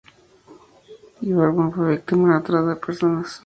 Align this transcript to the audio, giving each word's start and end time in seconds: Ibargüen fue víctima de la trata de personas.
Ibargüen 1.21 1.71
fue 1.71 1.91
víctima 1.91 2.27
de 2.29 2.33
la 2.35 2.41
trata 2.41 2.69
de 2.69 2.75
personas. 2.75 3.39